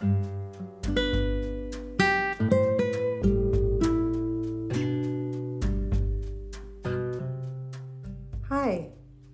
[0.00, 0.10] Hi,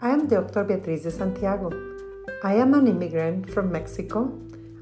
[0.01, 0.65] I am Dr.
[0.65, 1.71] Beatriz de Santiago.
[2.43, 4.39] I am an immigrant from Mexico.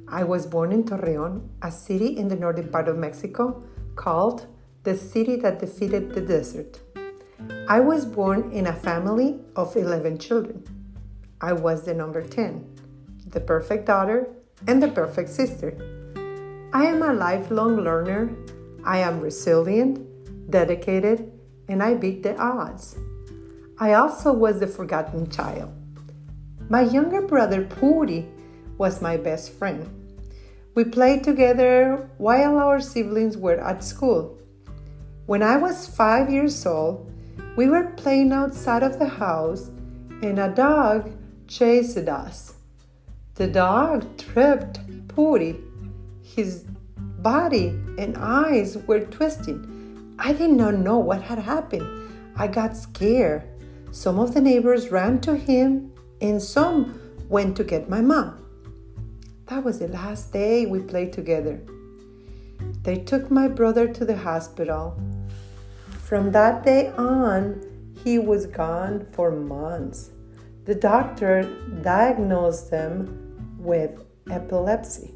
[0.09, 3.63] I was born in Torreon, a city in the northern part of Mexico
[3.95, 4.47] called
[4.83, 6.81] the city that defeated the desert.
[7.69, 10.65] I was born in a family of 11 children.
[11.41, 12.67] I was the number 10,
[13.29, 14.29] the perfect daughter
[14.66, 15.75] and the perfect sister.
[16.72, 18.30] I am a lifelong learner.
[18.85, 21.32] I am resilient, dedicated,
[21.68, 22.96] and I beat the odds.
[23.79, 25.71] I also was the forgotten child.
[26.68, 28.26] My younger brother Puri
[28.76, 29.89] was my best friend.
[30.75, 34.38] We played together while our siblings were at school.
[35.27, 37.11] When I was five years old,
[37.56, 39.70] we were playing outside of the house
[40.22, 41.11] and a dog
[41.47, 42.55] chased us.
[43.39, 45.55] The dog tripped Puri.
[46.23, 46.65] His
[46.97, 50.17] body and eyes were twisting.
[50.19, 51.86] I did not know what had happened.
[52.34, 53.45] I got scared.
[53.92, 58.45] Some of the neighbors ran to him and some went to get my mom.
[59.47, 61.61] That was the last day we played together.
[62.83, 65.00] They took my brother to the hospital.
[66.02, 67.62] From that day on,
[68.02, 70.11] he was gone for months.
[70.64, 71.45] The doctor
[71.83, 73.27] diagnosed them
[73.59, 75.14] with epilepsy.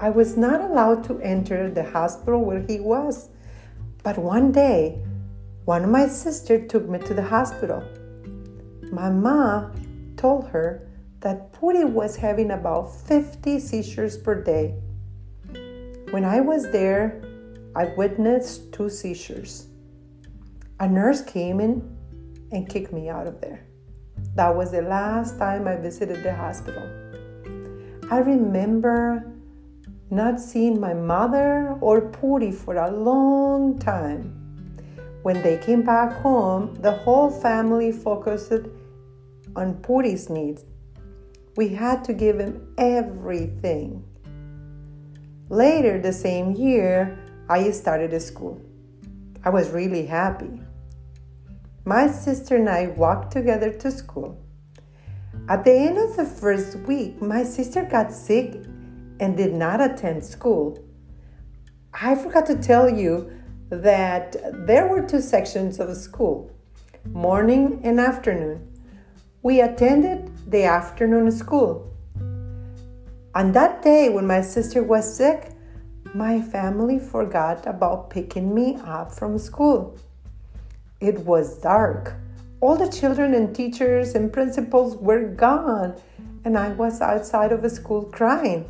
[0.00, 3.30] I was not allowed to enter the hospital where he was,
[4.02, 5.02] but one day,
[5.64, 7.82] one of my sisters took me to the hospital.
[8.92, 10.86] My mom told her
[11.20, 14.74] that Puri was having about 50 seizures per day.
[16.10, 17.22] When I was there,
[17.74, 19.66] I witnessed two seizures.
[20.78, 21.96] A nurse came in
[22.52, 23.65] and kicked me out of there.
[24.34, 26.82] That was the last time I visited the hospital.
[28.10, 29.32] I remember
[30.10, 34.32] not seeing my mother or Puri for a long time.
[35.22, 38.52] When they came back home, the whole family focused
[39.56, 40.64] on Puri's needs
[41.56, 44.04] we had to give him everything.
[45.48, 47.18] Later, the same year,
[47.48, 48.60] I started school.
[49.42, 50.60] I was really happy.
[51.88, 54.36] My sister and I walked together to school.
[55.48, 58.56] At the end of the first week, my sister got sick
[59.20, 60.84] and did not attend school.
[61.94, 63.30] I forgot to tell you
[63.70, 64.34] that
[64.66, 66.50] there were two sections of school
[67.12, 68.66] morning and afternoon.
[69.42, 71.88] We attended the afternoon school.
[73.36, 75.52] On that day, when my sister was sick,
[76.16, 79.96] my family forgot about picking me up from school.
[81.00, 82.14] It was dark.
[82.60, 85.94] All the children and teachers and principals were gone,
[86.44, 88.64] and I was outside of a school crying.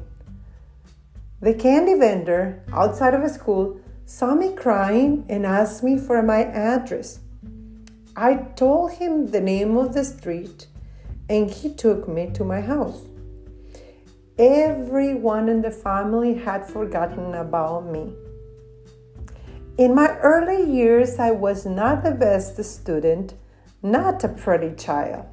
[1.40, 6.44] The candy vendor outside of a school saw me crying and asked me for my
[6.44, 7.20] address.
[8.16, 10.66] I told him the name of the street
[11.28, 13.02] and he took me to my house.
[14.38, 18.14] Everyone in the family had forgotten about me.
[19.78, 23.34] In my early years, I was not the best student,
[23.82, 25.26] not a pretty child.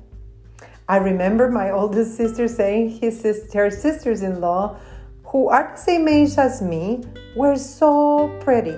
[0.89, 4.77] I remember my oldest sister saying his sister, her sisters in law,
[5.23, 7.05] who are the same age as me,
[7.37, 8.75] were so pretty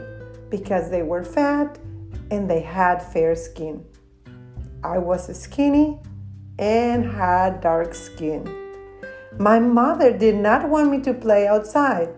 [0.52, 1.80] because they were fat
[2.30, 3.84] and they had fair skin.
[4.84, 6.00] I was skinny
[6.60, 8.46] and had dark skin.
[9.40, 12.10] My mother did not want me to play outside.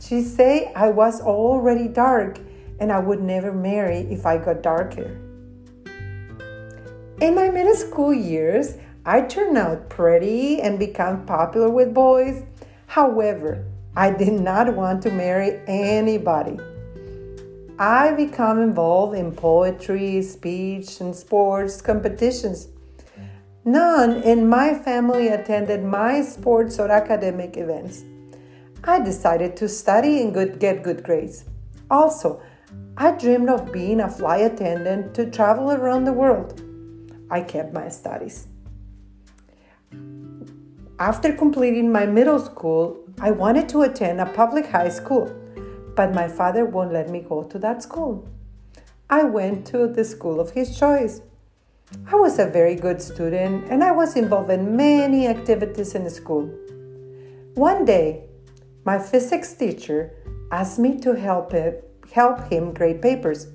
[0.00, 2.40] She said I was already dark
[2.80, 5.10] and I would never marry if I got darker.
[7.20, 12.44] In my middle school years, I turned out pretty and became popular with boys.
[12.86, 13.64] However,
[13.96, 16.58] I did not want to marry anybody.
[17.78, 22.68] I became involved in poetry, speech, and sports competitions.
[23.64, 28.04] None in my family attended my sports or academic events.
[28.84, 31.44] I decided to study and get good grades.
[31.90, 32.40] Also,
[33.00, 36.60] I dreamed of being a flight attendant to travel around the world.
[37.30, 38.48] I kept my studies.
[40.98, 45.32] After completing my middle school, I wanted to attend a public high school,
[45.94, 48.28] but my father won't let me go to that school.
[49.08, 51.20] I went to the school of his choice.
[52.10, 56.50] I was a very good student and I was involved in many activities in school.
[57.54, 58.24] One day,
[58.84, 60.10] my physics teacher
[60.50, 63.48] asked me to help, it, help him grade papers,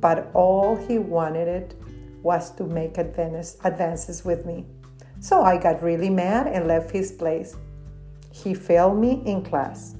[0.00, 1.74] but all he wanted it
[2.22, 4.64] was to make advance, advances with me.
[5.20, 7.56] So I got really mad and left his place.
[8.34, 9.94] he failed me in class.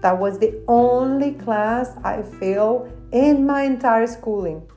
[0.00, 4.68] That was the only class I failed in my entire schooling.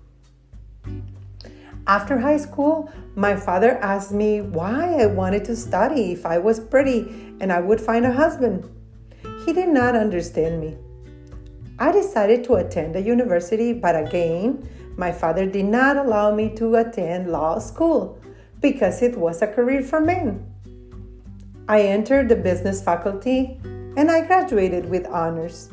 [1.88, 6.60] After high school, my father asked me why I wanted to study if I was
[6.60, 7.00] pretty
[7.42, 8.70] and I would find a husband.
[9.46, 10.78] He did not understand me.
[11.80, 16.76] I decided to attend a university, but again, my father did not allow me to
[16.76, 18.20] attend law school
[18.62, 20.46] because it was a career for men.
[21.68, 23.60] I entered the business faculty
[23.98, 25.70] and I graduated with honors.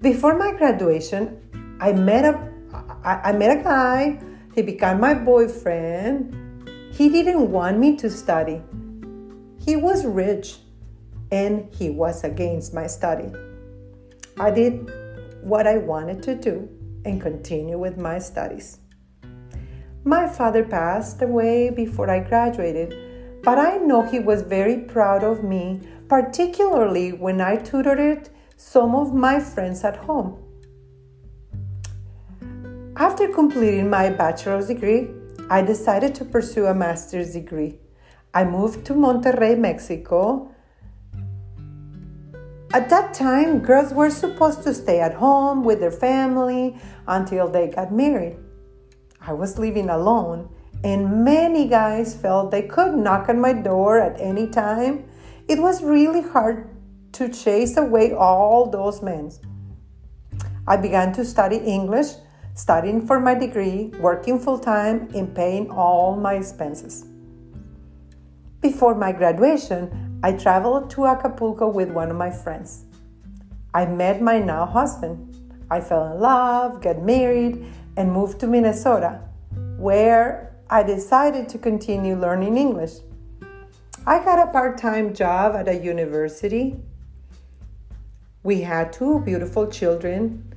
[0.00, 1.38] Before my graduation,
[1.80, 2.52] I met a
[3.04, 4.20] I, I met a guy.
[4.54, 6.34] He became my boyfriend.
[6.92, 8.62] He didn't want me to study.
[9.58, 10.58] He was rich
[11.30, 13.30] and he was against my study.
[14.38, 14.90] I did
[15.42, 16.68] what I wanted to do
[17.04, 18.78] and continue with my studies.
[20.04, 25.42] My father passed away before I graduated, but I know he was very proud of
[25.44, 30.38] me, particularly when I tutored some of my friends at home.
[32.96, 35.08] After completing my bachelor's degree,
[35.50, 37.78] I decided to pursue a master's degree.
[38.34, 40.51] I moved to Monterrey, Mexico.
[42.74, 47.68] At that time, girls were supposed to stay at home with their family until they
[47.68, 48.38] got married.
[49.20, 50.48] I was living alone,
[50.82, 55.04] and many guys felt they could knock on my door at any time.
[55.48, 56.70] It was really hard
[57.12, 59.30] to chase away all those men.
[60.66, 62.06] I began to study English,
[62.54, 67.04] studying for my degree, working full time, and paying all my expenses.
[68.62, 72.84] Before my graduation, I traveled to Acapulco with one of my friends.
[73.74, 75.34] I met my now husband.
[75.68, 77.66] I fell in love, got married,
[77.96, 79.20] and moved to Minnesota,
[79.78, 82.98] where I decided to continue learning English.
[84.06, 86.76] I got a part time job at a university.
[88.44, 90.54] We had two beautiful children.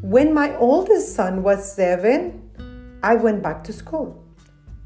[0.00, 2.50] When my oldest son was seven,
[3.02, 4.24] I went back to school.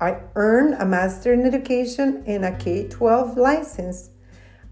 [0.02, 4.10] I earned a master in education and a K 12 license.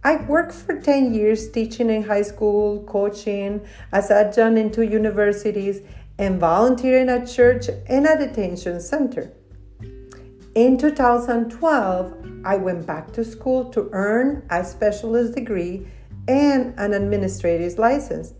[0.02, 3.60] I worked for 10 years teaching in high school, coaching,
[3.92, 5.82] as adjunct in two universities,
[6.18, 9.30] and volunteering at church and a detention center.
[10.56, 15.86] In 2012, I went back to school to earn a specialist degree
[16.26, 18.34] and an administrator's license.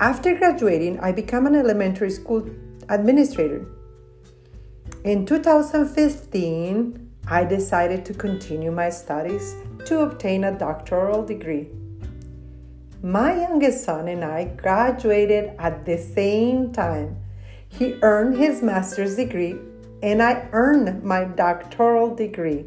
[0.00, 2.50] After graduating, I became an elementary school
[2.88, 3.64] administrator.
[5.04, 9.54] In 2015, I decided to continue my studies
[9.84, 11.68] to obtain a doctoral degree.
[13.02, 17.18] My youngest son and I graduated at the same time.
[17.68, 19.56] He earned his master's degree
[20.02, 22.64] and I earned my doctoral degree.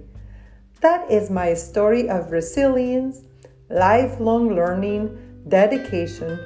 [0.82, 3.22] That is my story of resilience,
[3.68, 6.38] lifelong learning, dedication,